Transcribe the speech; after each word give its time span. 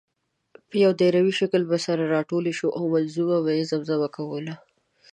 په 0.69 0.75
یو 0.83 0.91
دایروي 0.99 1.33
شکل 1.39 1.61
به 1.69 1.77
سره 1.85 2.11
راټولې 2.15 2.53
شوې 2.59 2.71
او 2.77 2.83
منظومه 2.93 3.37
به 3.43 3.51
یې 3.57 3.63
زمزمه 3.71 4.07
کوله. 4.17 4.53